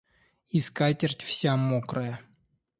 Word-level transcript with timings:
И 0.49 0.59
скатерть 0.61 1.21
вся 1.21 1.55
мокрая. 1.55 2.15